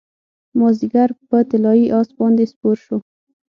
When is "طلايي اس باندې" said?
1.49-2.43